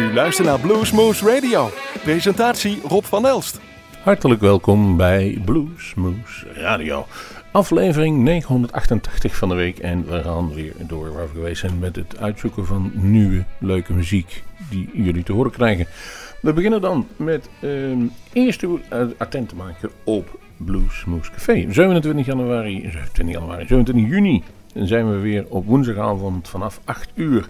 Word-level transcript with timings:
U 0.00 0.12
luistert 0.12 0.46
naar 0.46 0.60
Bluesmoose 0.60 1.34
Radio. 1.34 1.70
Presentatie 2.02 2.80
Rob 2.88 3.04
van 3.04 3.26
Elst. 3.26 3.60
Hartelijk 4.02 4.40
welkom 4.40 4.96
bij 4.96 5.38
Bluesmoose 5.44 6.46
Radio. 6.54 7.06
Aflevering 7.50 8.16
988 8.22 9.36
van 9.36 9.48
de 9.48 9.54
week 9.54 9.78
en 9.78 10.06
we 10.06 10.22
gaan 10.22 10.54
weer 10.54 10.72
door 10.78 11.12
waar 11.12 11.26
we 11.26 11.34
geweest 11.34 11.60
zijn 11.60 11.78
met 11.78 11.96
het 11.96 12.18
uitzoeken 12.18 12.66
van 12.66 12.90
nieuwe 12.94 13.44
leuke 13.58 13.92
muziek 13.92 14.42
die 14.70 14.90
jullie 14.92 15.22
te 15.22 15.32
horen 15.32 15.52
krijgen. 15.52 15.86
We 16.42 16.52
beginnen 16.52 16.80
dan 16.80 17.06
met 17.16 17.48
uh, 17.60 17.70
eerst 18.32 18.62
uw 18.62 18.80
attent 19.18 19.48
te 19.48 19.54
maken 19.54 19.90
op 20.04 20.38
Bluesmoose 20.56 21.30
Café. 21.30 21.66
27 21.70 22.26
januari, 22.26 22.80
27 22.80 23.34
januari, 23.34 23.66
27 23.66 24.10
juni 24.10 24.42
dan 24.72 24.86
zijn 24.86 25.10
we 25.10 25.18
weer 25.18 25.44
op 25.48 25.66
woensdagavond 25.66 26.48
vanaf 26.48 26.80
8 26.84 27.10
uur 27.14 27.48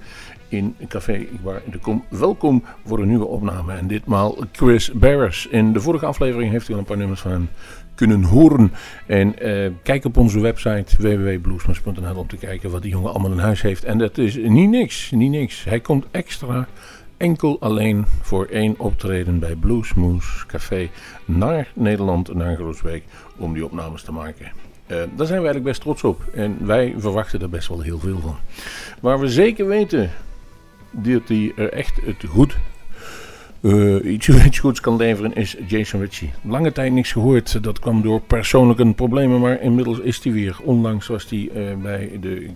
in 0.50 0.76
Café 0.88 1.26
Waar 1.42 1.62
de 1.70 1.78
Kom. 1.78 2.04
Welkom 2.08 2.64
voor 2.84 2.98
een 2.98 3.08
nieuwe 3.08 3.26
opname. 3.26 3.72
En 3.72 3.86
ditmaal 3.86 4.36
Chris 4.52 4.92
Barris. 4.92 5.46
In 5.46 5.72
de 5.72 5.80
vorige 5.80 6.06
aflevering 6.06 6.50
heeft 6.50 6.68
u 6.68 6.72
al 6.72 6.78
een 6.78 6.84
paar 6.84 6.96
nummers 6.96 7.20
van 7.20 7.30
hem 7.30 7.48
kunnen 7.94 8.22
horen. 8.22 8.72
En 9.06 9.46
uh, 9.46 9.70
kijk 9.82 10.04
op 10.04 10.16
onze 10.16 10.40
website 10.40 10.96
www.bluesmas.nl 10.98 12.16
om 12.16 12.26
te 12.26 12.36
kijken 12.36 12.70
wat 12.70 12.82
die 12.82 12.90
jongen 12.90 13.10
allemaal 13.10 13.32
in 13.32 13.38
huis 13.38 13.62
heeft. 13.62 13.84
En 13.84 13.98
dat 13.98 14.18
is 14.18 14.36
niet 14.36 14.70
niks, 14.70 15.10
niet 15.10 15.30
niks. 15.30 15.64
Hij 15.64 15.80
komt 15.80 16.04
extra 16.10 16.66
enkel 17.16 17.60
alleen 17.60 18.04
voor 18.22 18.46
één 18.46 18.74
optreden 18.78 19.38
bij 19.38 19.54
Bluesmoose 19.54 20.46
Café 20.46 20.88
naar 21.24 21.72
Nederland, 21.74 22.34
naar 22.34 22.56
Groesbeek, 22.56 23.04
om 23.36 23.52
die 23.52 23.64
opnames 23.64 24.02
te 24.02 24.12
maken. 24.12 24.46
Uh, 24.46 24.96
daar 24.96 25.26
zijn 25.26 25.40
we 25.40 25.48
eigenlijk 25.48 25.64
best 25.64 25.80
trots 25.80 26.04
op. 26.04 26.22
En 26.34 26.66
wij 26.66 26.94
verwachten 26.98 27.40
er 27.40 27.48
best 27.48 27.68
wel 27.68 27.80
heel 27.80 27.98
veel 27.98 28.18
van. 28.18 28.36
Waar 29.00 29.20
we 29.20 29.28
zeker 29.28 29.66
weten 29.66 30.10
hij 31.26 31.52
er 31.56 31.72
echt 31.72 32.00
het 32.04 32.24
goed, 32.28 32.56
uh, 33.60 34.12
iets, 34.12 34.28
iets 34.28 34.58
goeds 34.58 34.80
kan 34.80 34.96
leveren, 34.96 35.34
is 35.34 35.56
Jason 35.66 36.00
Ritchie. 36.00 36.30
Lange 36.42 36.72
tijd 36.72 36.92
niks 36.92 37.12
gehoord. 37.12 37.62
Dat 37.62 37.78
kwam 37.78 38.02
door 38.02 38.20
persoonlijke 38.20 38.92
problemen. 38.92 39.40
Maar 39.40 39.60
inmiddels 39.60 39.98
is 39.98 40.24
hij 40.24 40.32
weer. 40.32 40.56
Onlangs 40.62 41.06
was 41.06 41.30
hij 41.30 41.50
uh, 41.54 41.76
bij 41.82 42.18
de 42.20 42.48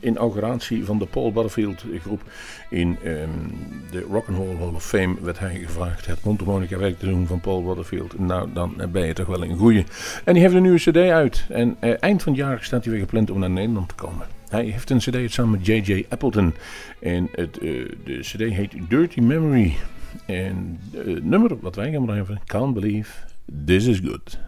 inauguratie 0.00 0.84
van 0.84 0.98
de 0.98 1.06
Paul 1.06 1.32
Butterfield 1.32 1.84
groep 2.00 2.22
in 2.70 2.98
um, 3.04 3.30
de 3.90 4.00
Rock'n'Roll 4.10 4.56
Hall 4.56 4.74
of 4.74 4.84
Fame 4.84 5.14
werd 5.20 5.38
hij 5.38 5.54
gevraagd 5.54 6.06
het 6.06 6.24
mondharmonica 6.24 6.78
werk 6.78 6.98
te 6.98 7.06
doen 7.06 7.26
van 7.26 7.40
Paul 7.40 7.64
Butterfield. 7.64 8.18
Nou, 8.18 8.48
dan 8.52 8.74
ben 8.92 9.06
je 9.06 9.12
toch 9.12 9.26
wel 9.26 9.42
een 9.42 9.56
goeie. 9.56 9.84
En 10.24 10.32
die 10.32 10.42
heeft 10.42 10.54
een 10.54 10.62
nieuwe 10.62 10.78
cd 10.78 10.96
uit. 10.96 11.46
En 11.48 11.76
eind 12.00 12.22
van 12.22 12.32
het 12.32 12.40
jaar 12.40 12.58
staat 12.62 12.84
hij 12.84 12.92
weer 12.92 13.02
gepland 13.02 13.30
om 13.30 13.38
naar 13.38 13.50
Nederland 13.50 13.88
te 13.88 13.94
komen. 13.94 14.35
Hij 14.48 14.64
heeft 14.64 14.90
een 14.90 14.98
cd 14.98 15.32
samen 15.32 15.50
met 15.50 15.66
J.J. 15.66 16.06
Appleton. 16.08 16.54
En 17.00 17.28
het, 17.32 17.62
uh, 17.62 17.90
de 18.04 18.18
cd 18.20 18.38
heet 18.38 18.72
Dirty 18.88 19.20
Memory. 19.20 19.76
En 20.26 20.80
het 20.90 21.24
nummer 21.24 21.60
wat 21.60 21.76
wij 21.76 21.92
gaan 21.92 22.04
blijven, 22.04 22.40
Can't 22.44 22.74
Believe 22.74 23.10
This 23.64 23.86
Is 23.86 23.98
Good. 23.98 24.38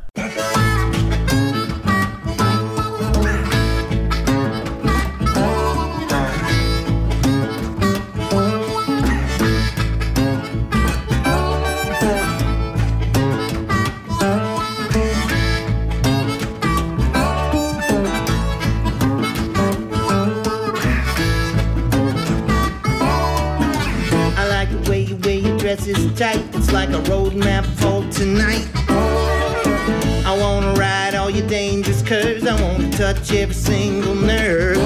Touch 33.14 33.32
every 33.32 33.54
single 33.54 34.14
nerve. 34.14 34.76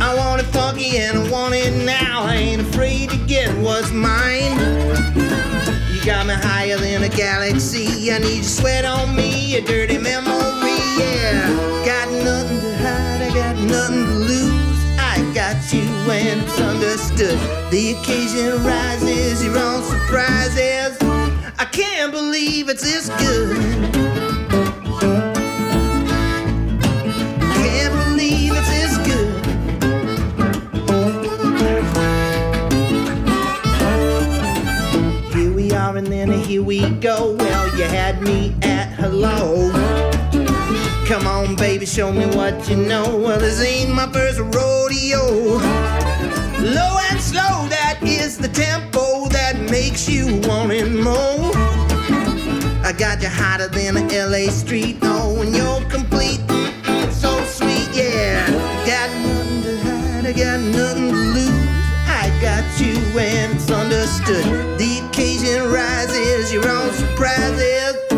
I 0.00 0.14
want 0.16 0.40
it 0.40 0.46
funky 0.52 0.98
and 0.98 1.18
I 1.18 1.30
want 1.32 1.52
it 1.52 1.84
now, 1.84 2.22
I 2.22 2.36
ain't 2.36 2.62
afraid 2.62 3.10
to 3.10 3.16
get 3.26 3.48
what's 3.58 3.90
mine. 3.90 4.52
You 5.92 6.04
got 6.04 6.26
me 6.26 6.34
higher 6.34 6.76
than 6.76 7.02
a 7.02 7.08
galaxy, 7.08 8.12
I 8.12 8.18
need 8.18 8.36
your 8.36 8.44
sweat 8.44 8.84
on 8.84 9.16
me, 9.16 9.56
a 9.56 9.62
dirty 9.62 9.98
memory, 9.98 10.78
yeah. 10.96 11.48
Got 11.84 12.08
nothing 12.24 12.60
to 12.60 12.76
hide, 12.76 13.22
I 13.22 13.34
got 13.34 13.56
nothing 13.58 14.06
to 14.06 14.14
lose 14.30 14.52
I 15.00 15.18
got 15.34 15.56
you 15.72 15.82
when 16.06 16.38
it's 16.38 16.60
understood. 16.60 17.38
The 17.72 17.96
occasion 17.98 18.62
rises, 18.62 19.44
your 19.44 19.58
own 19.58 19.82
surprises. 19.82 20.96
I 21.58 21.64
can't 21.64 22.12
believe 22.12 22.68
it's 22.68 22.82
this 22.82 23.08
good. 23.18 24.31
And 36.32 36.44
here 36.46 36.62
we 36.62 36.88
go. 36.96 37.34
Well, 37.38 37.76
you 37.76 37.84
had 37.84 38.22
me 38.22 38.54
at 38.62 38.88
hello. 38.92 39.70
Come 41.06 41.26
on, 41.26 41.56
baby, 41.56 41.84
show 41.84 42.12
me 42.12 42.26
what 42.36 42.68
you 42.68 42.76
know. 42.76 43.16
Well, 43.16 43.38
this 43.38 43.60
ain't 43.60 43.94
my 43.94 44.10
first 44.12 44.38
rodeo. 44.38 45.58
Low 46.60 46.98
and 47.10 47.20
slow, 47.20 47.66
that 47.68 47.98
is 48.02 48.38
the 48.38 48.48
tempo 48.48 49.28
that 49.28 49.58
makes 49.70 50.08
you 50.08 50.26
want 50.48 50.72
it 50.72 50.90
more. 50.90 51.52
I 52.84 52.94
got 52.96 53.22
you 53.22 53.28
hotter 53.28 53.68
than 53.68 53.96
a 53.96 54.26
LA 54.26 54.50
street. 54.50 54.98
Oh, 55.02 55.38
when 55.38 55.54
you're 55.54 55.84
complete, 55.90 56.40
so 57.12 57.44
sweet, 57.44 57.88
yeah. 57.92 58.48
Got 58.86 59.10
nothing 59.22 59.62
to 59.62 59.78
hide, 59.82 60.26
I 60.26 60.32
got 60.32 60.60
nothing 60.60 61.08
to 61.10 61.16
lose. 61.34 61.72
I 62.08 62.28
got 62.40 62.64
you 62.80 62.96
and 63.18 63.54
it's 63.54 63.70
understood. 63.70 64.78
The 64.78 65.11
occasion 65.42 65.72
rises, 65.72 66.52
your 66.52 66.68
own 66.68 66.92
surprises. 66.92 68.11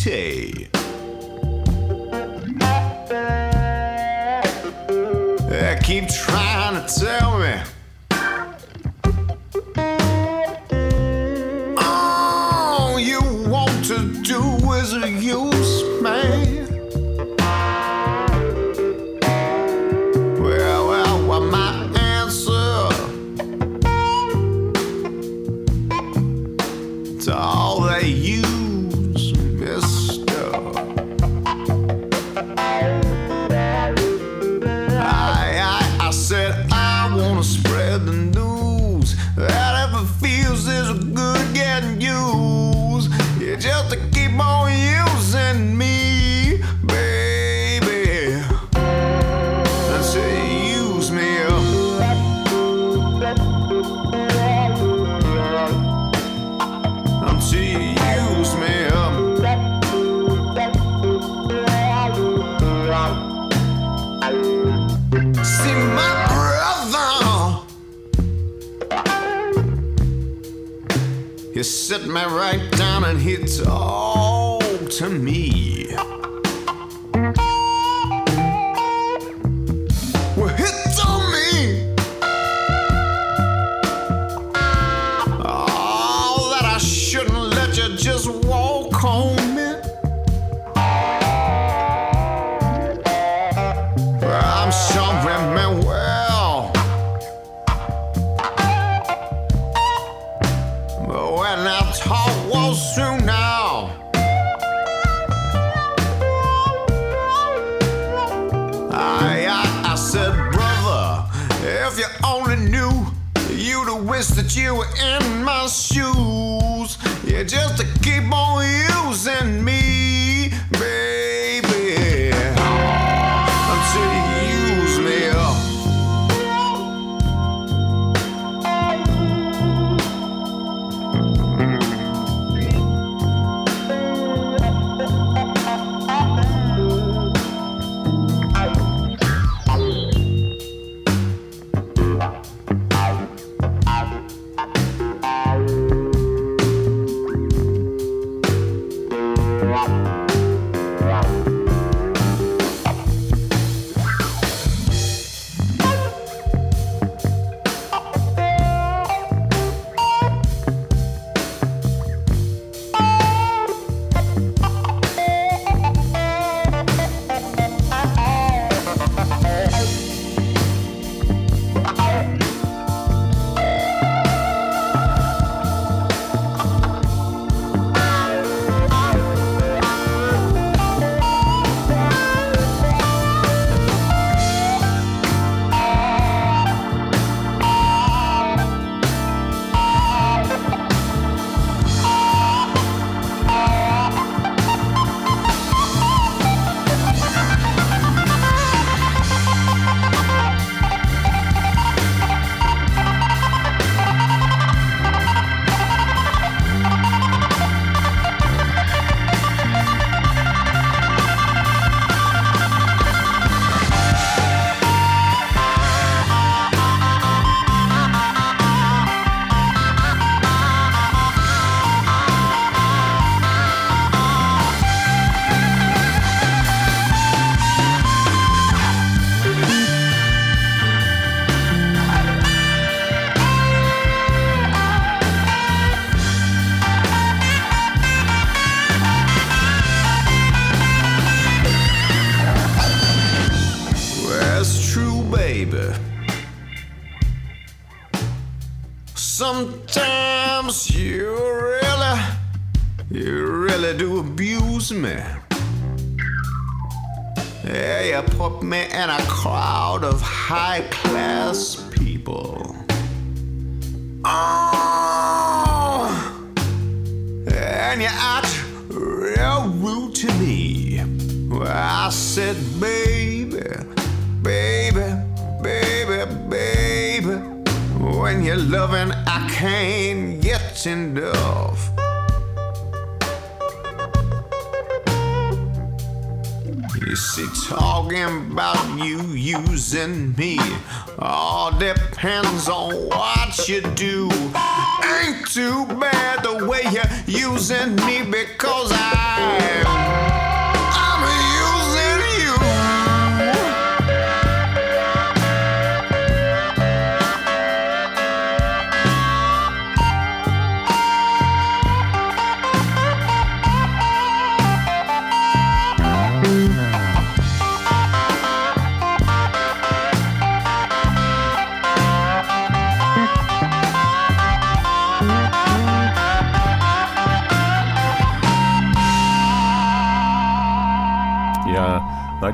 today. 0.00 0.39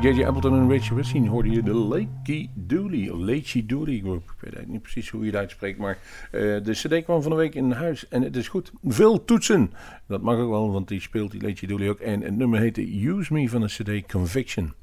J.J. 0.06 0.24
Appleton 0.24 0.58
en 0.58 0.70
Rachel 0.70 0.96
Ritchie 0.96 1.28
hoorde 1.28 1.50
je 1.50 1.62
de 1.62 1.72
Lakey 1.72 2.50
Dooley, 2.54 3.10
of 3.10 3.18
Lakey 3.18 3.66
Dooley, 3.66 3.94
ik 3.94 4.22
weet 4.40 4.66
niet 4.66 4.82
precies 4.82 5.10
hoe 5.10 5.20
je 5.20 5.26
het 5.26 5.36
uitspreekt, 5.36 5.78
maar 5.78 5.98
eh, 6.30 6.40
de 6.40 6.70
cd 6.72 7.04
kwam 7.04 7.22
van 7.22 7.30
de 7.30 7.36
week 7.36 7.54
in 7.54 7.70
huis 7.70 8.08
en 8.08 8.22
het 8.22 8.36
is 8.36 8.48
goed. 8.48 8.72
Veel 8.84 9.24
toetsen, 9.24 9.72
dat 10.06 10.22
mag 10.22 10.38
ook 10.38 10.50
wel, 10.50 10.72
want 10.72 10.88
die 10.88 11.00
speelt 11.00 11.30
die 11.30 11.42
Lakey 11.42 11.68
Dooley 11.68 11.88
ook. 11.88 12.00
En 12.00 12.20
het 12.20 12.36
nummer 12.36 12.60
heette 12.60 13.06
Use 13.06 13.32
Me 13.32 13.48
van 13.48 13.60
de 13.60 13.66
cd 13.66 14.12
Conviction. 14.12 14.74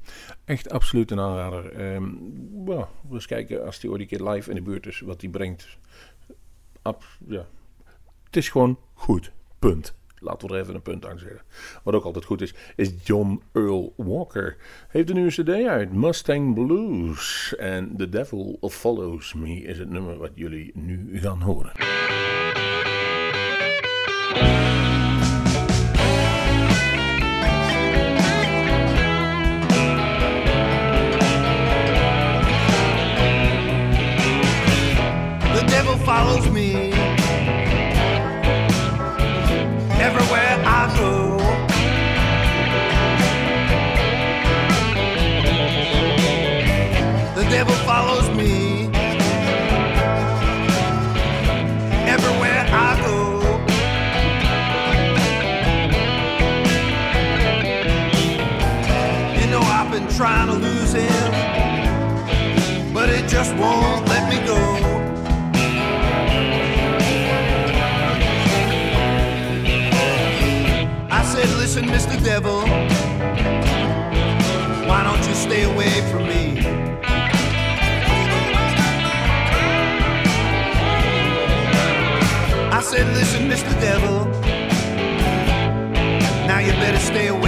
Echt 0.44 0.70
absoluut 0.70 1.10
een 1.10 1.20
aanrader. 1.20 1.72
Ehm 1.72 2.04
well, 2.64 2.84
we 3.08 3.14
eens 3.14 3.26
kijken 3.26 3.64
als 3.64 3.80
die 3.80 3.90
ooit 3.90 4.00
een 4.00 4.06
keer 4.06 4.28
live 4.28 4.50
in 4.50 4.56
de 4.56 4.62
buurt 4.62 4.86
is, 4.86 5.00
wat 5.00 5.20
die 5.20 5.30
brengt. 5.30 5.78
Ja. 7.26 7.46
Het 8.24 8.36
is 8.36 8.48
gewoon 8.48 8.78
goed, 8.94 9.32
punt. 9.58 9.94
Laten 10.24 10.48
we 10.48 10.54
er 10.54 10.60
even 10.60 10.74
een 10.74 10.82
punt 10.82 11.06
aan 11.06 11.18
zetten. 11.18 11.40
Wat 11.82 11.94
ook 11.94 12.04
altijd 12.04 12.24
goed 12.24 12.40
is, 12.40 12.54
is 12.76 12.92
John 13.02 13.42
Earl 13.52 13.92
Walker. 13.96 14.56
Heeft 14.88 15.08
een 15.08 15.14
nieuwe 15.14 15.30
cd 15.30 15.48
uit, 15.48 15.92
Mustang 15.92 16.54
Blues. 16.54 17.54
En 17.56 17.96
The 17.96 18.08
Devil 18.08 18.58
Follows 18.60 19.34
Me 19.34 19.62
is 19.62 19.78
het 19.78 19.90
nummer 19.90 20.16
wat 20.16 20.30
jullie 20.34 20.70
nu 20.74 21.18
gaan 21.20 21.40
horen. 21.40 21.72
Follows 36.04 36.50
me 36.50 36.73
trying 60.16 60.46
to 60.46 60.54
lose 60.54 60.92
him, 60.92 61.32
but 62.94 63.08
it 63.08 63.28
just 63.28 63.52
won't 63.56 64.06
let 64.06 64.30
me 64.30 64.36
go. 64.46 64.56
I 71.10 71.24
said, 71.24 71.48
listen, 71.56 71.86
Mr. 71.86 72.22
Devil, 72.22 72.60
why 74.86 75.02
don't 75.02 75.26
you 75.26 75.34
stay 75.34 75.64
away 75.64 76.00
from 76.12 76.28
me? 76.28 76.60
I 82.70 82.80
said, 82.80 83.06
listen, 83.14 83.48
Mr. 83.48 83.72
Devil, 83.80 84.26
now 86.46 86.60
you 86.60 86.70
better 86.74 87.00
stay 87.00 87.26
away 87.26 87.43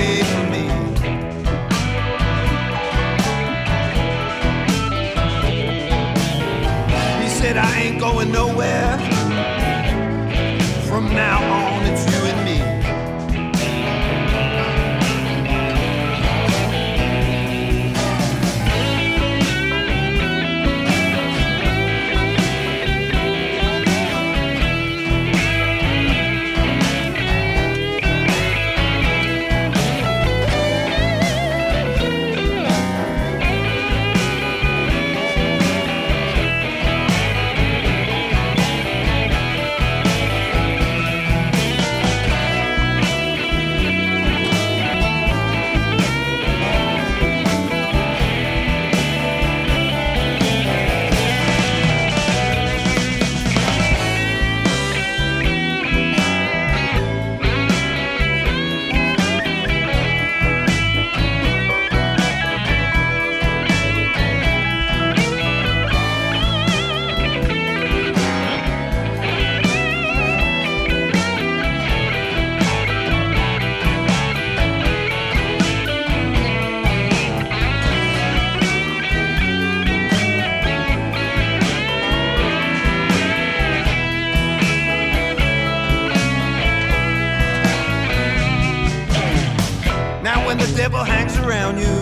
devil 90.88 91.02
hangs 91.02 91.36
around 91.38 91.78
you, 91.80 91.96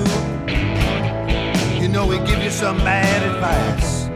you 1.81 1.89
know 1.89 2.07
he 2.11 2.19
give 2.27 2.43
you 2.45 2.51
some 2.51 2.77
bad 2.77 3.23
advice. 3.23 4.09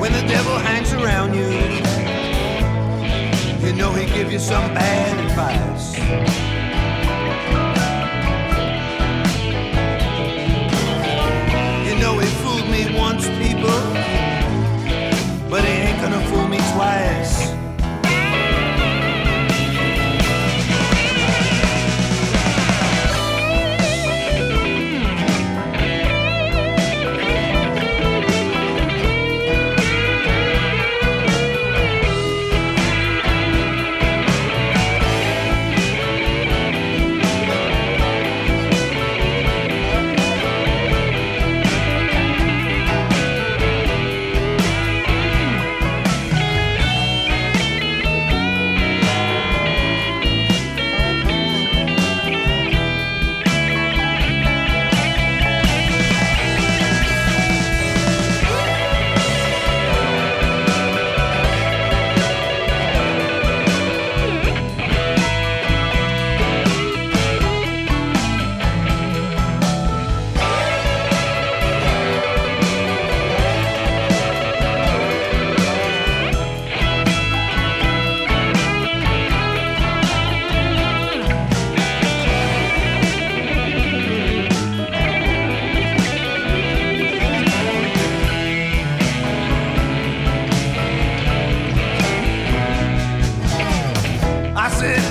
When 0.00 0.12
the 0.12 0.26
devil 0.26 0.58
hangs 0.58 0.92
around 0.92 1.34
you, 1.34 1.46
you 3.64 3.76
know 3.76 3.92
he 3.92 4.06
give 4.06 4.32
you 4.32 4.40
some 4.40 4.74
bad 4.74 5.24
advice. 5.24 5.96
You 11.88 11.94
know 12.00 12.18
he 12.18 12.26
fooled 12.42 12.68
me 12.68 12.98
once, 12.98 13.28
people, 13.38 13.78
but 15.48 15.62
he 15.62 15.70
ain't 15.70 16.00
gonna 16.00 16.26
fool 16.26 16.48
me 16.48 16.58
twice. 16.74 17.63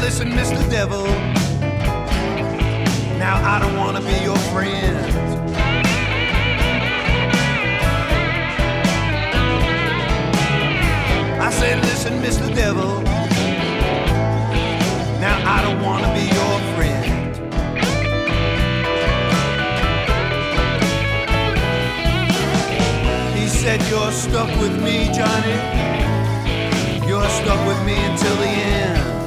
Listen, 0.02 0.30
Mr. 0.30 0.70
Devil. 0.70 1.06
Now 3.18 3.42
I 3.44 3.60
don't 3.60 3.76
wanna 3.76 4.02
be 4.02 4.18
your 4.24 4.38
friend. 4.54 4.98
I 11.42 11.50
said, 11.50 11.82
listen, 11.84 12.22
Mr. 12.22 12.54
Devil. 12.54 13.02
Now 15.20 15.38
I 15.56 15.62
don't 15.64 15.82
wanna 15.82 16.14
be 16.14 16.26
your 16.40 16.56
friend. 16.76 17.34
He 23.38 23.48
said, 23.48 23.82
You're 23.90 24.12
stuck 24.12 24.50
with 24.62 24.76
me, 24.84 25.10
Johnny. 25.14 25.58
You're 27.08 27.30
stuck 27.30 27.66
with 27.68 27.82
me 27.86 27.96
until 27.96 28.36
the 28.36 28.48
end. 28.48 29.23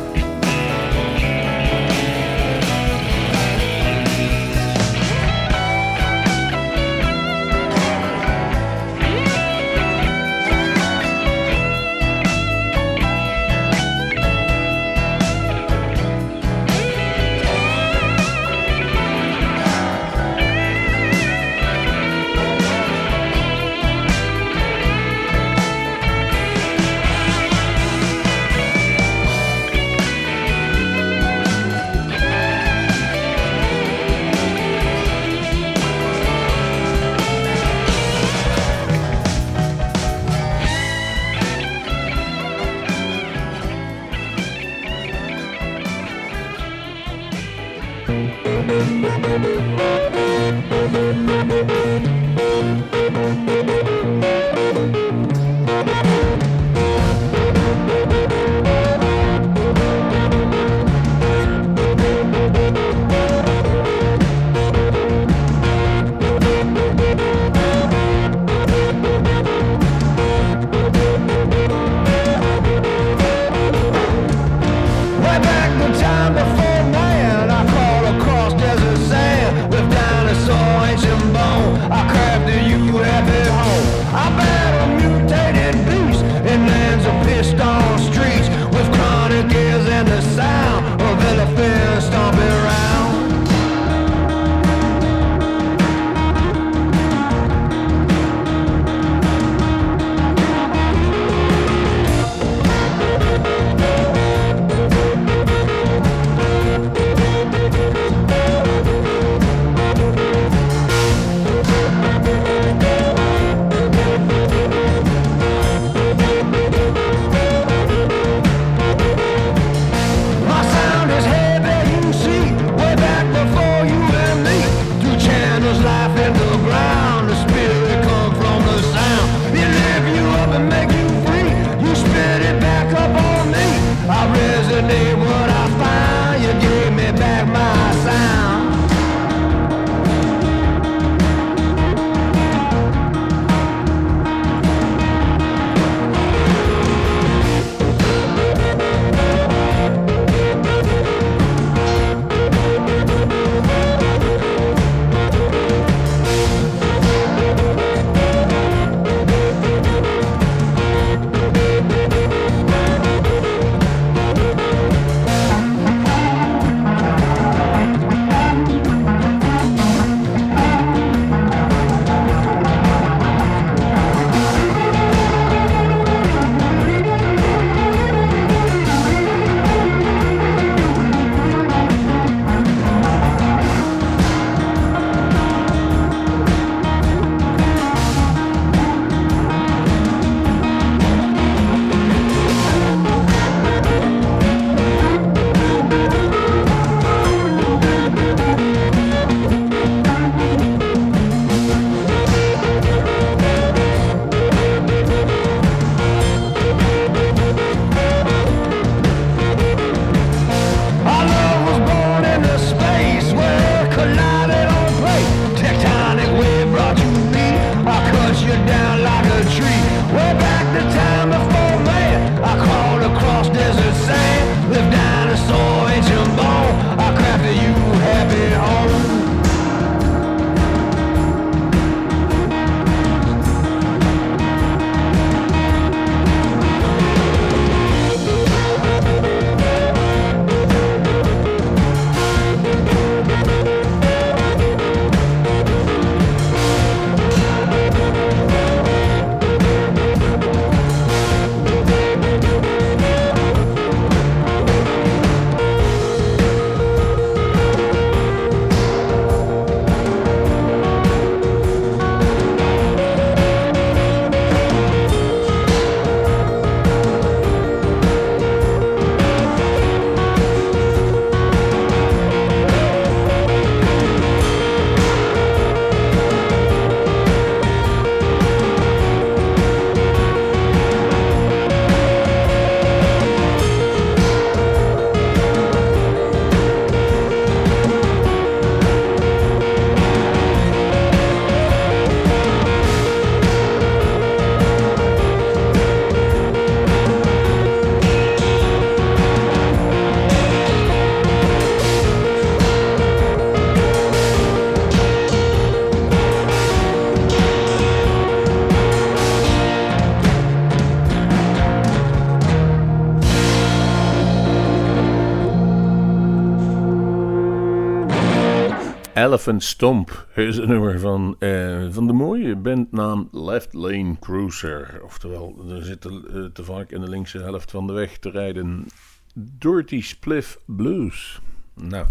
Elephant 319.46 319.68
Stomp 319.68 320.26
is 320.34 320.56
een 320.56 320.68
nummer 320.68 321.00
van, 321.00 321.36
eh, 321.38 321.86
van 321.90 322.06
de 322.06 322.12
mooie 322.12 322.56
bandnaam 322.56 323.28
Left 323.32 323.72
Lane 323.72 324.18
Cruiser. 324.20 325.00
Oftewel, 325.04 325.56
er 325.70 325.84
zit 325.84 326.00
te, 326.00 326.50
te 326.52 326.64
vaak 326.64 326.90
in 326.90 327.00
de 327.00 327.08
linkse 327.08 327.38
helft 327.38 327.70
van 327.70 327.86
de 327.86 327.92
weg 327.92 328.18
te 328.18 328.30
rijden. 328.30 328.86
Dirty 329.34 330.00
Spliff 330.00 330.58
Blues. 330.64 331.40
Nou, 331.74 332.06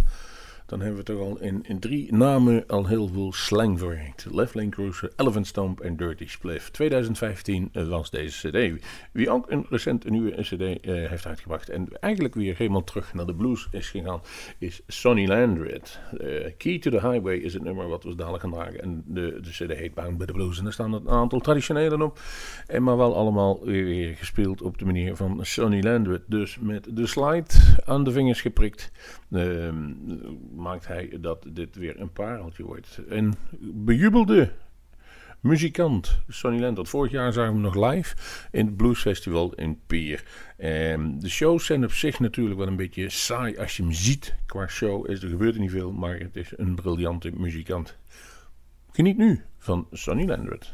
dan 0.66 0.80
hebben 0.80 0.98
we 0.98 1.04
toch 1.04 1.20
al 1.20 1.40
in, 1.40 1.64
in 1.68 1.80
drie 1.80 2.14
namen 2.14 2.64
al 2.68 2.88
heel 2.88 3.08
veel 3.08 3.34
slang 3.34 3.80
verwerkt. 3.80 4.26
Left 4.32 4.56
Lane 4.56 4.70
Cruiser, 4.70 5.12
Elephant 5.16 5.48
Stomp 5.48 5.80
en 5.80 5.96
Dirty 5.98 6.28
Spliff. 6.28 6.70
2015 6.70 7.70
was 7.72 8.10
deze 8.10 8.50
cd. 8.50 8.84
Wie 9.12 9.30
ook 9.30 9.52
een 9.52 9.66
recent 9.70 10.10
nieuwe 10.10 10.42
cd 10.42 10.62
uh, 10.62 10.78
heeft 11.10 11.26
uitgebracht 11.26 11.70
en 11.70 11.88
eigenlijk 12.00 12.36
weer 12.36 12.58
helemaal 12.58 12.84
terug 12.84 13.14
naar 13.14 13.26
de 13.26 13.36
blues 13.36 13.68
is 13.72 13.90
gegaan, 13.90 14.22
is 14.58 14.82
Sonny 14.88 15.28
Landred. 15.28 16.00
Uh, 16.22 16.50
Key 16.58 16.80
to 16.80 16.92
the 16.92 17.08
Highway 17.10 17.36
is 17.36 17.54
het 17.54 17.64
nummer 17.64 17.88
wat 17.88 18.04
we 18.04 18.16
dadelijk 18.16 18.44
gaan 18.44 18.52
dragen. 18.52 18.82
En 18.82 19.04
de, 19.08 19.40
de 19.42 19.50
cd 19.50 19.78
heet 19.78 19.94
Bound 19.94 20.18
by 20.18 20.26
the 20.26 20.34
Blues. 20.34 20.58
En 20.58 20.64
daar 20.64 20.74
staan 20.74 20.94
een 20.94 21.10
aantal 21.10 21.40
traditionele 21.40 22.04
op. 22.04 22.20
En 22.68 22.84
maar 22.84 22.98
wel 22.98 23.16
allemaal 23.16 23.66
weer, 23.66 24.16
gespeeld 24.16 24.62
op 24.62 24.78
de 24.78 24.86
manier 24.86 25.16
van 25.16 25.40
Sonny 25.46 25.84
Landred. 25.84 26.22
Dus 26.28 26.60
met 26.60 26.88
de 26.96 27.08
slide 27.08 27.46
aan 27.86 28.04
de 28.04 28.12
vingers 28.12 28.42
geprikt. 28.42 28.92
Uh, 29.30 29.70
maakt 30.56 30.88
hij 30.88 31.18
dat 31.22 31.46
dit 31.50 31.76
weer 31.76 32.00
een 32.00 32.12
pareltje 32.12 32.64
wordt. 32.64 33.00
Een 33.08 33.34
bejubelde 33.60 34.52
muzikant, 35.40 36.20
Sonny 36.28 36.60
Landert. 36.60 36.90
Vorig 36.90 37.12
jaar 37.12 37.34
zagen 37.34 37.54
we 37.54 37.60
hem 37.62 37.74
nog 37.74 37.92
live 37.92 38.16
in 38.52 38.66
het 38.66 38.78
Blues 38.78 39.02
Festival 39.02 39.54
in 39.54 39.80
Pier. 39.88 40.24
En 40.58 41.20
de 41.20 41.30
shows 41.30 41.66
zijn 41.66 41.84
op 41.84 41.92
zich 41.92 42.20
natuurlijk 42.20 42.58
wel 42.58 42.68
een 42.68 42.76
beetje 42.76 43.10
saai 43.10 43.58
als 43.58 43.78
je 43.78 43.84
hem 43.84 43.92
ziet. 43.92 44.36
Qua 44.46 44.68
show 44.68 45.10
is 45.10 45.24
er 45.24 45.30
gebeurt 45.30 45.58
niet 45.58 45.72
veel, 45.72 45.92
maar 45.92 46.18
het 46.18 46.36
is 46.36 46.54
een 46.56 46.76
briljante 46.76 47.32
muzikant. 47.34 47.98
Geniet 48.92 49.18
nu 49.18 49.42
van 49.58 49.88
Sonny 49.92 50.26
Landert. 50.26 50.74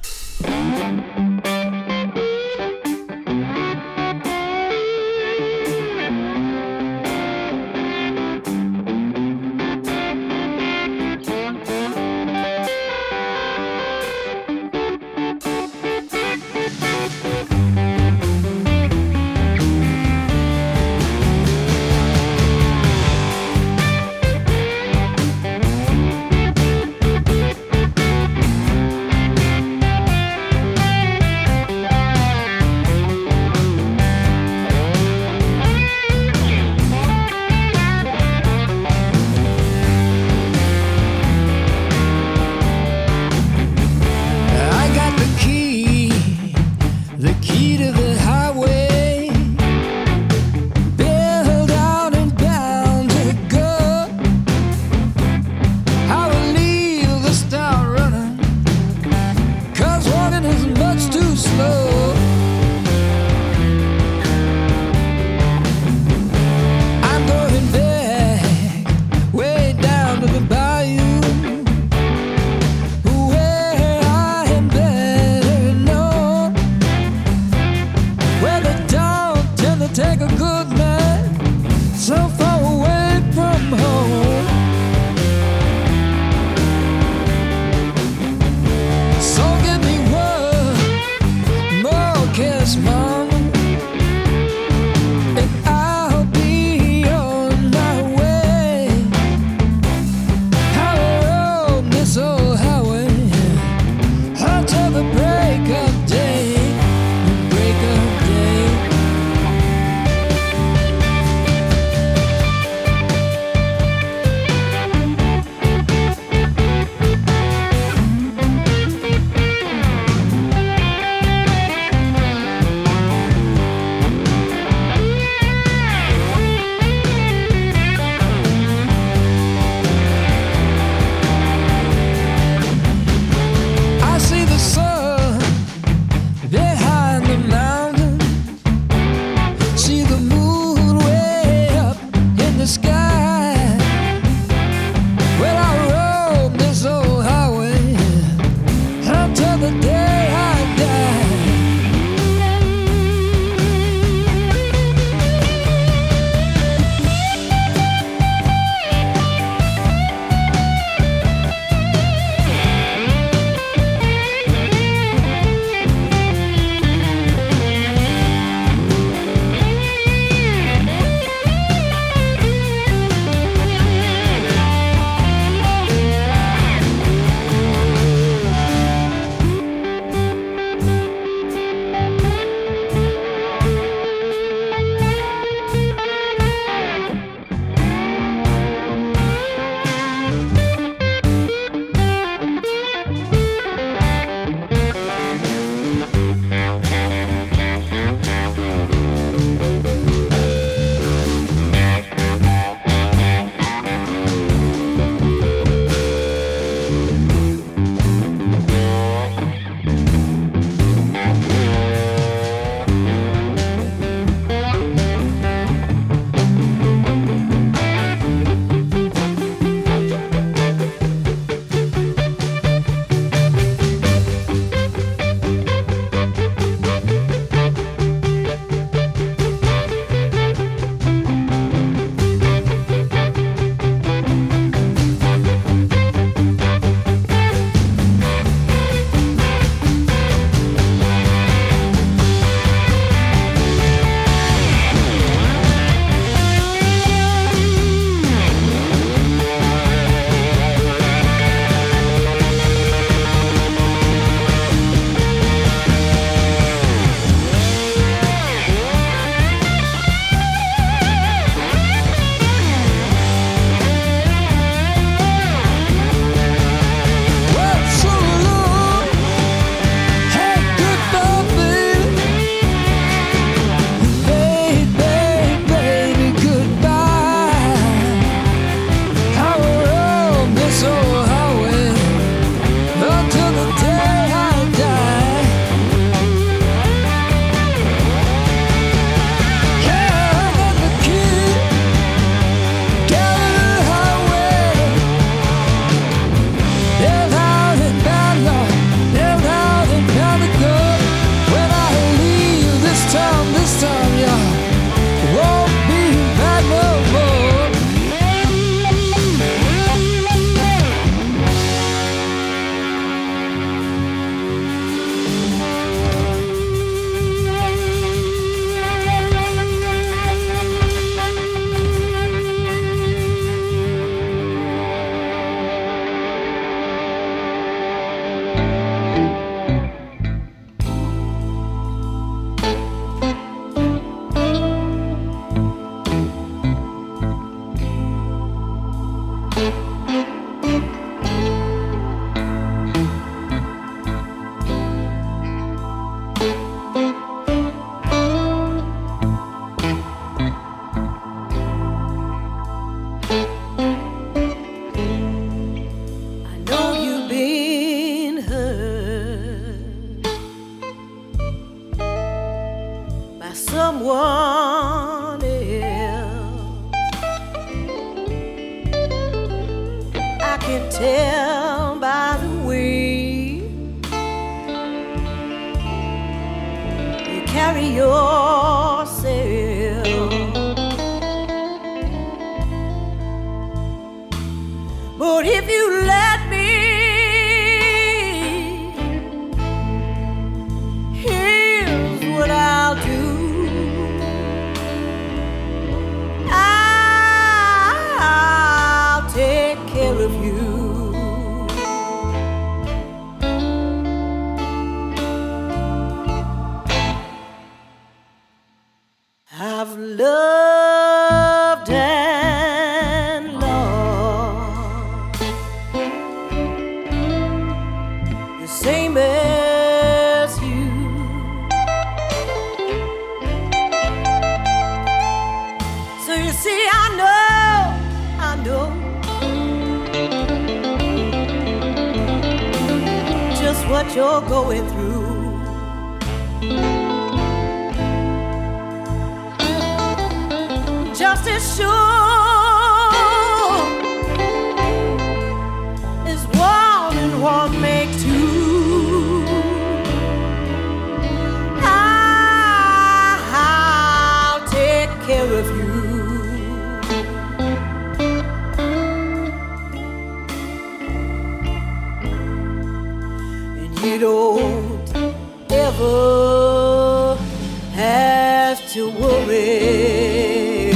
To 468.93 469.09
worry. 469.09 470.91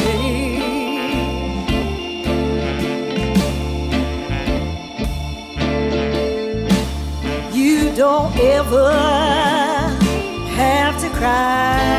You 7.53 7.95
don't 7.95 8.35
ever 8.37 8.91
have 10.57 10.99
to 10.99 11.09
cry. 11.11 11.94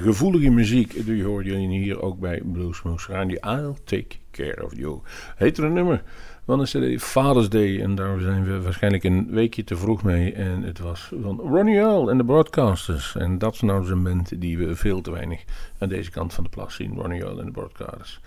Gevoelige 0.00 0.50
muziek. 0.50 1.06
Die 1.06 1.24
hoorden 1.24 1.52
jullie 1.52 1.78
hier 1.78 2.02
ook 2.02 2.18
bij 2.18 2.42
Bluesmoose 2.44 3.12
Radio. 3.12 3.38
I'll 3.40 3.74
take 3.84 4.16
care 4.30 4.64
of 4.64 4.76
you. 4.76 5.00
Heet 5.36 5.58
er 5.58 5.64
een 5.64 5.72
nummer 5.72 6.02
van 6.46 6.58
de 6.58 6.64
CD 6.96 7.02
Father's 7.02 7.48
Day. 7.48 7.82
En 7.82 7.94
daar 7.94 8.20
zijn 8.20 8.44
we 8.44 8.60
waarschijnlijk 8.60 9.04
een 9.04 9.30
weekje 9.30 9.64
te 9.64 9.76
vroeg 9.76 10.02
mee. 10.02 10.32
En 10.32 10.62
het 10.62 10.78
was 10.78 11.12
van 11.22 11.40
Ronnie 11.40 11.76
Earl 11.76 12.10
en 12.10 12.16
de 12.16 12.24
Broadcasters. 12.24 13.16
En 13.16 13.38
dat 13.38 13.54
is 13.54 13.60
nou 13.60 13.84
zo'n 13.84 14.02
band 14.02 14.40
die 14.40 14.58
we 14.58 14.76
veel 14.76 15.00
te 15.00 15.10
weinig 15.10 15.44
aan 15.78 15.88
deze 15.88 16.10
kant 16.10 16.34
van 16.34 16.44
de 16.44 16.50
plas 16.50 16.74
zien. 16.74 16.94
Ronnie 16.94 17.22
Earl 17.22 17.38
en 17.38 17.46
de 17.46 17.52
Broadcasters. 17.52 18.20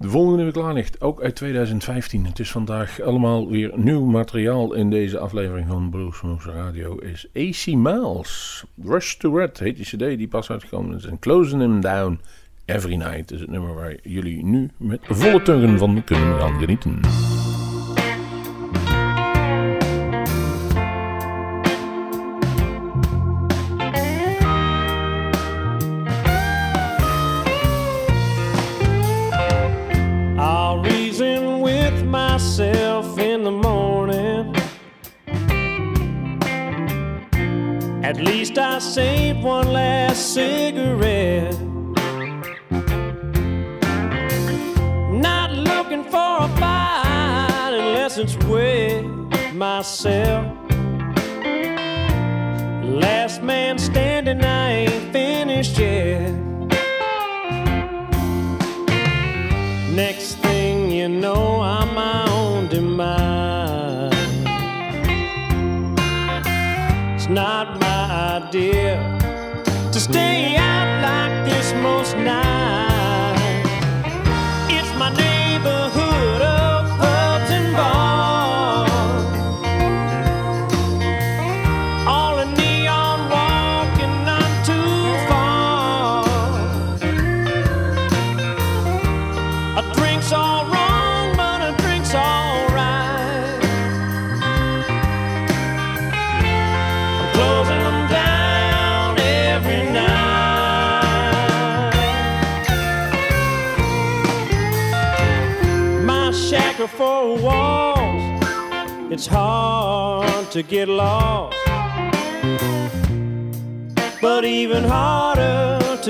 De 0.00 0.08
volgende 0.08 0.36
nummer 0.36 0.54
klaar 0.54 0.74
ligt, 0.74 1.00
ook 1.00 1.22
uit 1.22 1.34
2015. 1.34 2.26
Het 2.26 2.38
is 2.38 2.50
vandaag 2.50 3.00
allemaal 3.00 3.48
weer 3.48 3.72
nieuw 3.74 4.04
materiaal 4.04 4.72
in 4.72 4.90
deze 4.90 5.18
aflevering 5.18 5.68
van 5.68 5.90
Bluesmoose 5.90 6.50
Radio. 6.50 6.96
Is 6.96 7.26
AC 7.34 7.74
Miles. 7.74 8.64
Rush 8.84 9.14
to 9.14 9.36
Red 9.36 9.58
heet 9.58 9.76
die 9.76 9.84
cd 9.84 10.18
die 10.18 10.28
pas 10.28 10.50
uitgekomen 10.50 10.96
is. 10.96 11.04
En 11.04 11.18
Closing 11.18 11.60
Him 11.60 11.80
Down 11.80 12.20
Every 12.64 12.94
Night 12.94 13.30
is 13.30 13.40
het 13.40 13.50
nummer 13.50 13.74
waar 13.74 13.96
jullie 14.02 14.44
nu 14.44 14.70
met 14.76 15.00
volle 15.08 15.42
teugen 15.42 15.78
van 15.78 16.04
kunnen 16.04 16.38
gaan 16.38 16.58
genieten. 16.58 17.00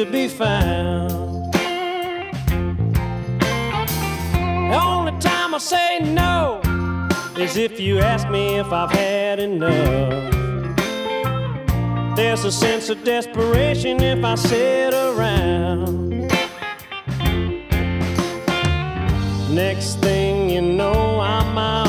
To 0.04 0.10
be 0.10 0.28
found. 0.28 1.52
The 4.70 4.80
only 4.82 5.12
time 5.20 5.54
I 5.54 5.58
say 5.58 5.98
no 5.98 6.62
is 7.36 7.58
if 7.58 7.78
you 7.78 7.98
ask 7.98 8.26
me 8.30 8.56
if 8.56 8.72
I've 8.72 8.90
had 8.90 9.40
enough. 9.40 10.34
There's 12.16 12.44
a 12.44 12.52
sense 12.52 12.88
of 12.88 13.04
desperation 13.04 14.02
if 14.02 14.24
I 14.24 14.36
sit 14.36 14.94
around. 14.94 16.30
Next 19.54 19.96
thing 19.96 20.48
you 20.48 20.62
know, 20.62 21.20
I'm 21.20 21.54
my 21.54 21.79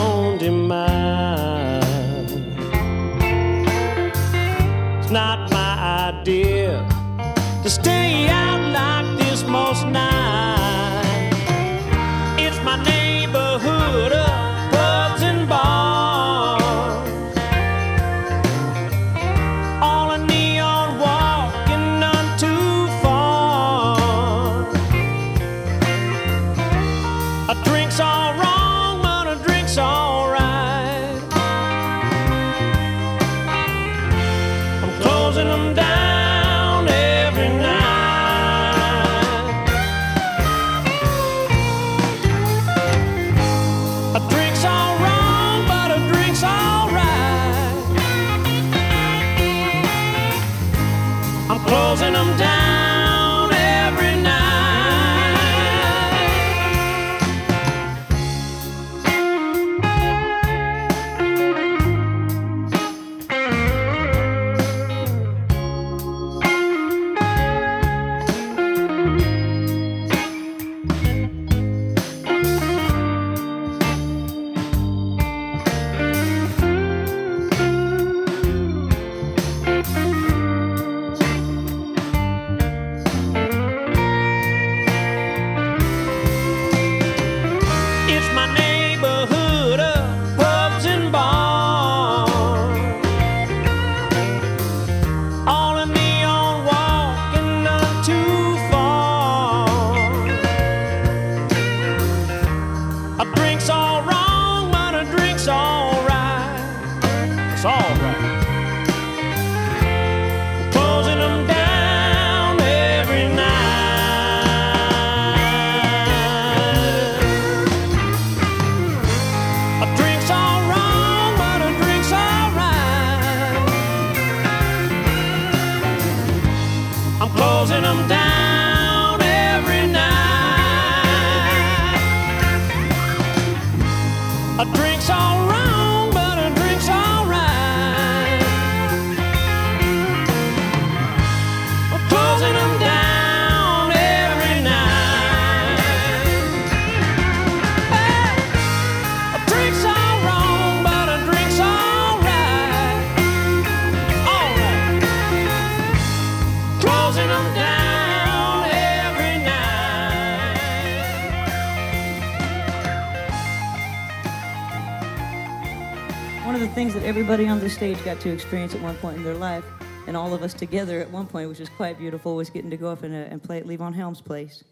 stage 167.71 168.03
got 168.03 168.19
to 168.21 168.29
experience 168.29 168.75
at 168.75 168.81
one 168.81 168.95
point 168.97 169.17
in 169.17 169.23
their 169.23 169.35
life, 169.35 169.65
and 170.07 170.15
all 170.15 170.33
of 170.33 170.43
us 170.43 170.53
together 170.53 170.99
at 170.99 171.09
one 171.09 171.25
point, 171.25 171.49
which 171.49 171.59
was 171.59 171.69
quite 171.69 171.97
beautiful, 171.97 172.35
was 172.35 172.49
getting 172.49 172.69
to 172.69 172.77
go 172.77 172.89
up 172.89 173.03
and, 173.03 173.13
uh, 173.13 173.29
and 173.31 173.41
play 173.41 173.57
at 173.57 173.65
Levon 173.65 173.93
Helm's 173.93 174.21
place. 174.21 174.63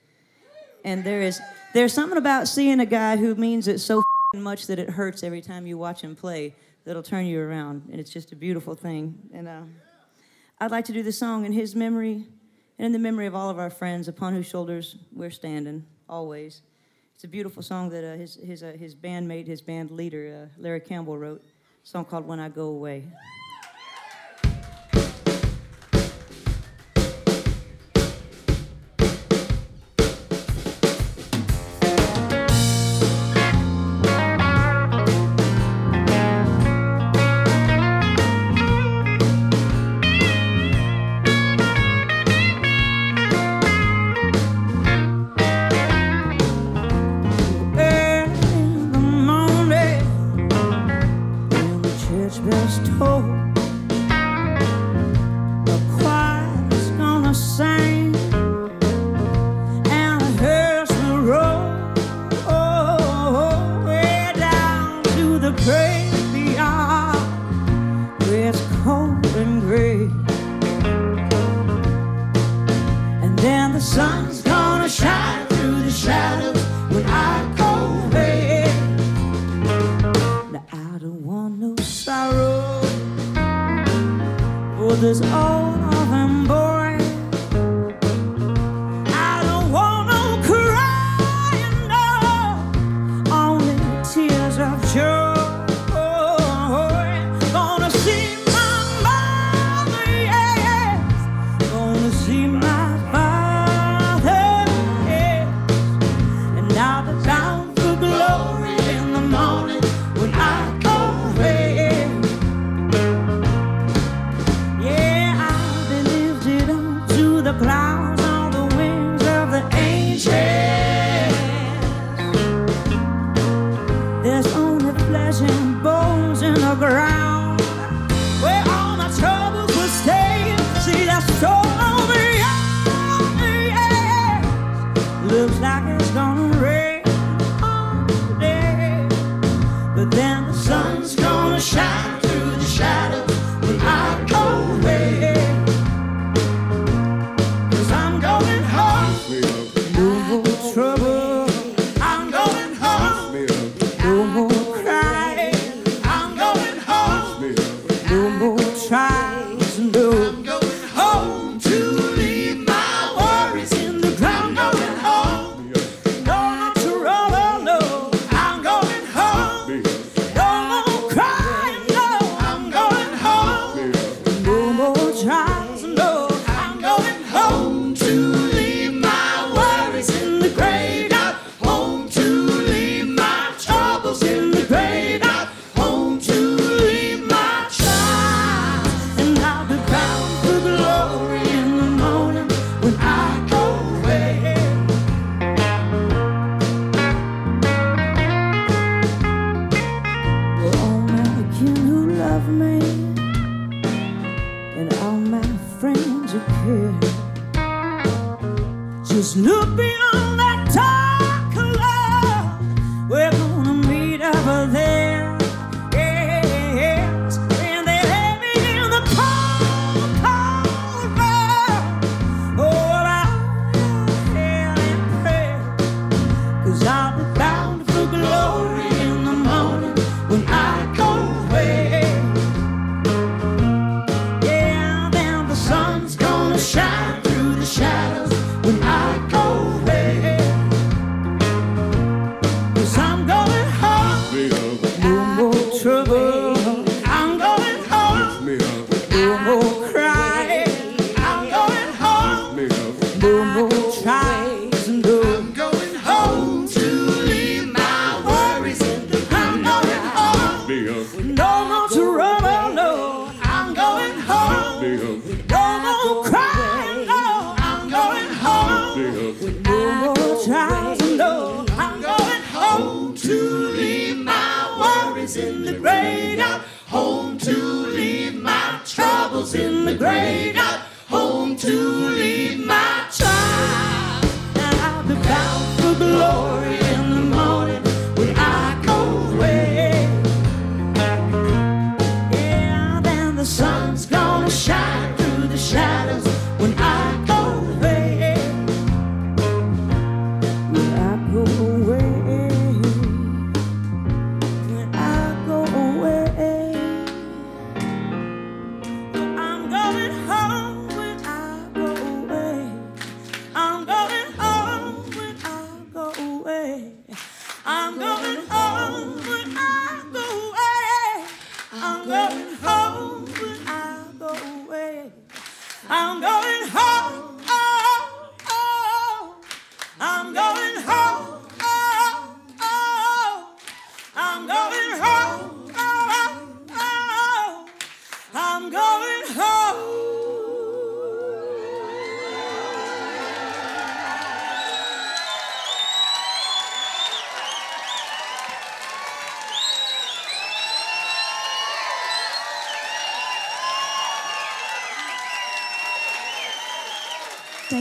And 0.84 1.04
there 1.04 1.22
is 1.22 1.42
there's 1.74 1.94
something 1.94 2.18
about 2.18 2.48
seeing 2.48 2.80
a 2.80 2.86
guy 2.86 3.18
who 3.18 3.36
means 3.36 3.68
it 3.68 3.80
so 3.80 4.04
much 4.36 4.68
that 4.68 4.80
it 4.80 4.90
hurts 4.90 5.24
every 5.24 5.42
time 5.42 5.66
you 5.66 5.78
watch 5.78 6.02
him 6.02 6.16
play 6.16 6.56
that'll 6.86 7.04
turn 7.04 7.26
you 7.26 7.42
around, 7.42 7.84
and 7.92 8.00
it's 8.00 8.12
just 8.12 8.32
a 8.32 8.36
beautiful 8.36 8.76
thing. 8.76 9.18
And 9.34 9.48
uh, 9.48 9.62
I'd 10.60 10.72
like 10.72 10.86
to 10.86 10.94
do 10.94 11.04
the 11.04 11.12
song 11.12 11.46
in 11.46 11.52
his 11.52 11.76
memory 11.76 12.26
and 12.78 12.86
in 12.86 12.92
the 12.92 13.00
memory 13.00 13.26
of 13.26 13.36
all 13.36 13.50
of 13.50 13.60
our 13.60 13.70
friends 13.70 14.08
upon 14.08 14.34
whose 14.34 14.48
shoulders 14.48 14.96
we're 15.14 15.32
standing 15.32 15.86
always. 16.08 16.62
It's 17.16 17.24
a 17.26 17.28
beautiful 17.28 17.62
song 17.62 17.90
that 17.90 18.04
uh, 18.04 18.16
his, 18.16 18.36
his, 18.36 18.64
uh, 18.64 18.74
his 18.80 18.96
bandmate, 18.96 19.46
his 19.46 19.62
band 19.62 19.92
leader, 19.92 20.50
uh, 20.50 20.62
Larry 20.62 20.80
Campbell, 20.80 21.18
wrote 21.18 21.44
song 21.90 22.06
called 22.06 22.28
When 22.28 22.40
I 22.40 22.50
Go 22.50 22.68
Away. 22.68 23.04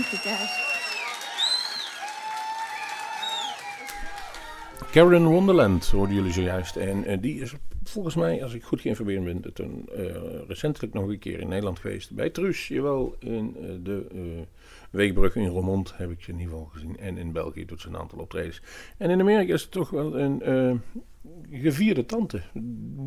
Guys. 0.02 0.66
Karen 4.90 5.26
Wonderland 5.26 5.86
hoorden 5.86 6.14
jullie 6.14 6.32
zojuist. 6.32 6.76
En 6.76 7.04
eh, 7.04 7.18
die 7.20 7.40
is 7.40 7.52
volgens 8.02 8.24
mij, 8.24 8.42
als 8.42 8.54
ik 8.54 8.64
goed 8.64 8.80
geïnformeerd 8.80 9.24
ben, 9.24 9.52
toen, 9.52 9.88
eh, 9.96 10.04
recentelijk 10.48 10.94
nog 10.94 11.08
een 11.08 11.18
keer 11.18 11.40
in 11.40 11.48
Nederland 11.48 11.78
geweest. 11.78 12.10
Bij 12.10 12.30
Truus, 12.30 12.68
jawel, 12.68 13.16
in 13.18 13.56
eh, 13.60 13.68
de 13.82 14.06
eh, 14.12 14.20
Weekbrug 14.90 15.36
in 15.36 15.46
Roermond 15.46 15.96
heb 15.96 16.10
ik 16.10 16.22
ze 16.22 16.30
in 16.30 16.38
ieder 16.38 16.52
geval 16.52 16.70
gezien. 16.72 16.98
En 16.98 17.16
in 17.16 17.32
België 17.32 17.64
doet 17.64 17.80
ze 17.80 17.88
een 17.88 17.96
aantal 17.96 18.18
optredens. 18.18 18.62
En 18.96 19.10
in 19.10 19.20
Amerika 19.20 19.52
is 19.52 19.62
het 19.62 19.70
toch 19.70 19.90
wel 19.90 20.18
een 20.18 20.82
gevierde 21.50 22.06
tante. 22.06 22.42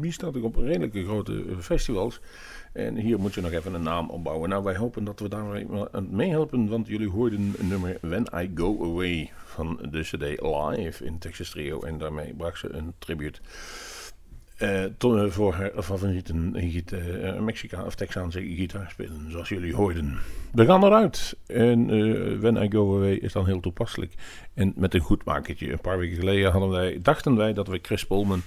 Die 0.02 0.12
staat 0.12 0.38
ook 0.38 0.44
op 0.44 0.56
redelijke 0.56 1.04
grote 1.04 1.44
festivals. 1.60 2.22
En 2.74 2.96
hier 2.96 3.20
moet 3.20 3.34
je 3.34 3.42
nog 3.42 3.52
even 3.52 3.74
een 3.74 3.84
naam 3.84 4.10
opbouwen. 4.10 4.50
Nou, 4.50 4.64
wij 4.64 4.76
hopen 4.76 5.04
dat 5.04 5.20
we 5.20 5.30
daar 5.30 5.66
aan 5.92 6.16
meehelpen, 6.16 6.70
want 6.70 6.88
jullie 6.88 7.10
hoorden 7.10 7.54
een 7.60 7.68
nummer 7.68 7.98
When 8.02 8.28
I 8.36 8.52
Go 8.56 8.84
Away 8.84 9.32
van 9.46 9.80
de 9.92 10.02
CD 10.02 10.42
Live 10.42 11.06
in 11.06 11.18
Texas 11.18 11.50
Trio. 11.50 11.82
En 11.82 11.98
daarmee 11.98 12.34
bracht 12.34 12.60
ze 12.60 12.70
een 12.70 12.94
tribute 12.98 13.40
to- 14.98 15.30
voor 15.30 15.54
haar 15.54 15.72
favoriete 15.84 16.34
eh, 16.98 17.40
Mexica 17.40 17.84
of 17.86 17.96
Texaanse 17.96 18.42
gitaarspelen, 18.42 19.32
zoals 19.32 19.50
jullie 19.50 19.76
hoorden. 19.76 20.18
We 20.52 20.66
gaan 20.66 20.84
eruit. 20.84 21.38
En 21.48 21.90
eh, 21.90 22.40
When 22.40 22.56
I 22.64 22.72
Go 22.72 22.96
Away 22.98 23.14
is 23.14 23.34
dan 23.34 23.46
heel 23.46 23.60
toepasselijk. 23.60 24.14
En 24.54 24.74
met 24.76 24.94
een 24.94 25.02
goed 25.02 25.26
makertje. 25.26 25.72
Een 25.72 25.82
paar 25.82 25.98
weken 25.98 26.18
geleden 26.18 26.52
hadden 26.52 26.70
wij, 26.70 27.00
dachten 27.02 27.36
wij 27.36 27.54
dat 27.54 27.68
we 27.68 27.80
Chris 27.82 28.06
Polman 28.06 28.42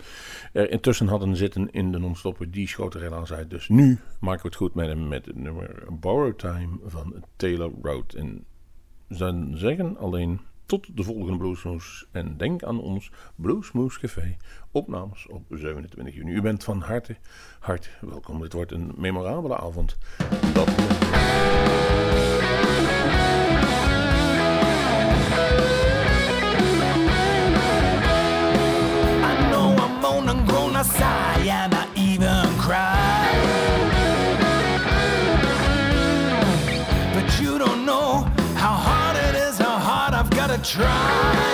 er 0.53 0.71
intussen 0.71 1.07
hadden 1.09 1.37
zitten 1.37 1.71
in 1.71 1.93
de 1.93 1.99
non-stopper. 1.99 2.51
Die 2.51 2.69
schoot 2.69 2.95
er 2.95 3.33
uit. 3.33 3.51
Dus 3.51 3.69
nu 3.69 3.99
maken 4.21 4.43
we 4.43 4.49
het 4.49 4.57
goed 4.57 4.75
met 4.75 4.87
hem 4.87 5.09
met 5.09 5.27
het 5.27 5.37
nummer 5.37 5.83
Borrow 6.01 6.35
Time 6.37 6.79
van 6.87 7.25
Taylor 7.37 7.71
Road. 7.83 8.13
En 8.15 8.45
dan 9.09 9.53
zeggen 9.57 9.97
alleen 9.99 10.41
tot 10.67 10.97
de 10.97 11.03
volgende 11.03 11.37
Bluesmoes. 11.37 12.07
En 12.13 12.37
denk 12.37 12.63
aan 12.63 12.81
ons 12.81 13.11
Bluesmoes 13.35 13.99
Café. 13.99 14.37
Opnames 14.71 15.27
op 15.27 15.43
27 15.49 16.15
juni. 16.15 16.33
U 16.33 16.41
bent 16.41 16.65
van 16.65 16.81
harte, 16.81 17.17
harte 17.61 17.89
welkom. 18.01 18.41
Dit 18.41 18.53
wordt 18.53 18.73
een 18.73 18.93
memorabele 18.97 19.57
avond. 19.57 19.97
Try. 40.65 41.54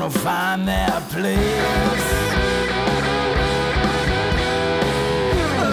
Gonna 0.00 0.10
find 0.10 0.66
that 0.66 1.02
place. 1.10 2.08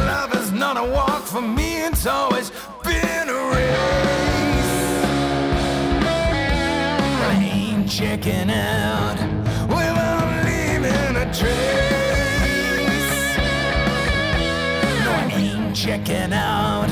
Love 0.05 0.34
is 0.36 0.51
not 0.51 0.75
a 0.75 0.84
walk 0.84 1.23
for 1.23 1.39
me, 1.41 1.86
it's 1.86 2.05
always 2.05 2.51
been 2.84 3.30
a 3.30 3.39
race. 3.53 4.73
I 7.23 7.36
ain't 7.53 7.89
checking 7.89 8.51
out 8.51 9.17
without 9.69 10.28
leaving 10.43 11.15
a 11.15 11.25
trace. 11.39 12.17
No, 15.05 15.11
I 15.11 15.32
ain't 15.38 15.73
checking 15.73 16.34
out 16.34 16.89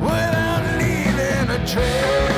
without 0.00 0.62
leaving 0.78 1.50
a 1.50 1.58
trace. 1.66 2.29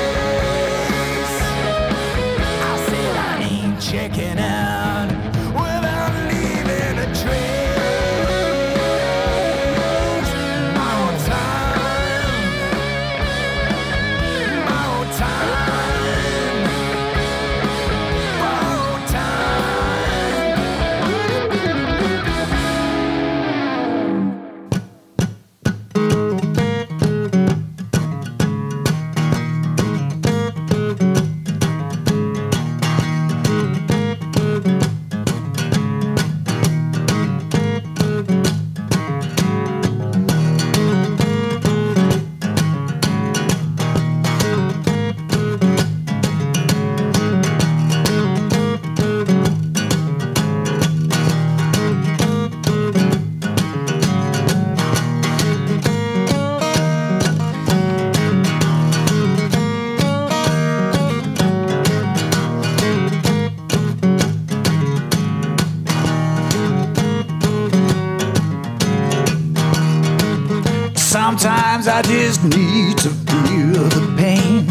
Just 72.33 72.45
need 72.45 72.97
to 72.97 73.11
feel 73.11 73.85
the 73.91 74.15
pain. 74.17 74.67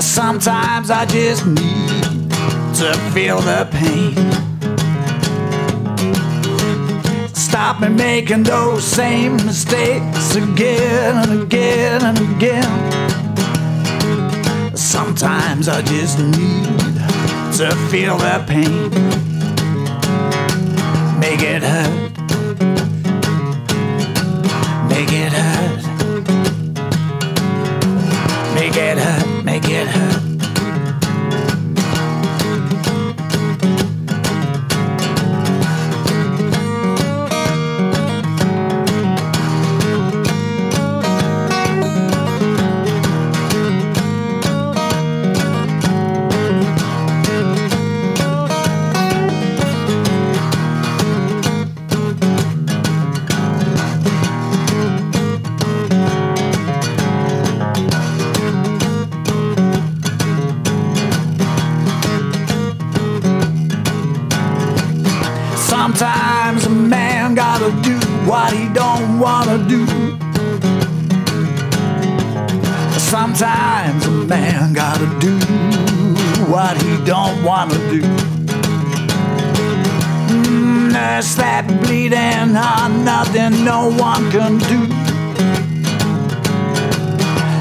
Sometimes 0.00 0.90
I 0.90 1.06
just 1.06 1.46
need 1.46 2.30
to 2.80 2.92
feel 3.12 3.40
the 3.40 3.68
pain. 3.70 4.16
Stop 7.34 7.80
me 7.80 7.88
making 7.88 8.42
those 8.42 8.82
same 8.84 9.36
mistakes 9.36 10.34
again 10.34 11.28
and 11.28 11.42
again 11.42 12.02
and 12.02 12.18
again. 12.34 12.72
Sometimes 14.76 15.68
I 15.68 15.82
just 15.82 16.18
need 16.18 16.64
to 17.58 17.76
feel 17.90 18.18
the 18.18 18.42
pain. 18.48 18.90
Make 21.20 21.42
it 21.42 21.62
hurt. 21.62 22.33
Can 84.34 84.58
do. 84.58 84.80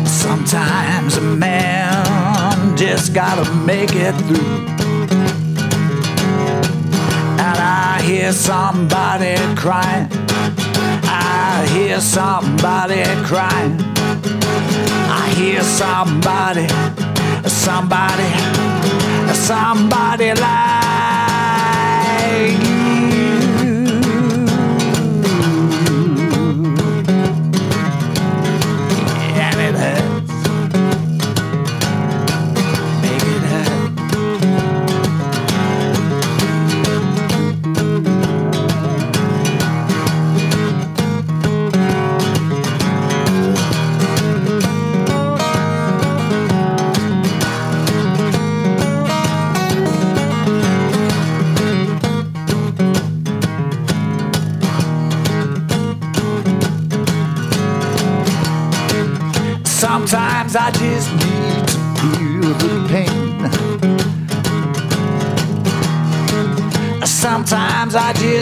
Sometimes 0.08 1.18
a 1.18 1.22
man 1.22 2.76
just 2.76 3.14
gotta 3.14 3.46
make 3.54 3.92
it 3.94 4.16
through. 4.26 4.66
And 7.46 7.58
I 7.60 8.02
hear 8.04 8.32
somebody 8.32 9.36
crying. 9.56 10.08
I 11.04 11.68
hear 11.74 12.00
somebody 12.02 13.04
crying. 13.30 13.78
I 15.22 15.32
hear 15.38 15.62
somebody, 15.62 16.68
somebody, 17.48 18.32
somebody 19.36 20.34
like 20.42 20.83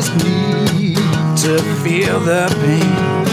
Need 0.10 0.97
to 1.38 1.60
feel 1.84 2.20
the 2.22 2.47
pain. 2.62 3.26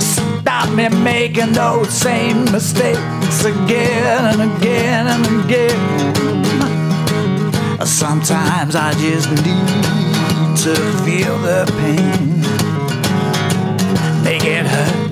Stop 0.00 0.70
me 0.74 0.88
making 0.88 1.52
those 1.52 1.90
same 1.92 2.44
mistakes 2.50 3.44
again 3.44 4.24
and 4.32 4.40
again 4.56 5.06
and 5.06 5.44
again. 5.44 5.78
Sometimes 7.86 8.74
I 8.74 8.92
just 8.94 9.30
need 9.30 10.56
to 10.64 10.74
feel 11.04 11.36
the 11.38 11.64
pain. 11.78 12.42
Make 14.24 14.44
it 14.44 14.66
hurt. 14.66 15.10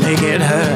Make 0.00 0.22
it 0.22 0.40
hurt. 0.40 0.75